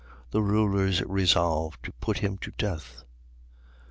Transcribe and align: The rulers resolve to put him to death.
The 0.31 0.41
rulers 0.41 1.03
resolve 1.03 1.79
to 1.83 1.91
put 1.93 2.17
him 2.17 2.39
to 2.39 2.49
death. 2.57 3.03